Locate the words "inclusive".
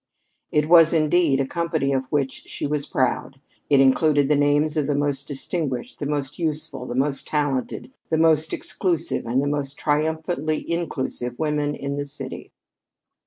10.67-11.37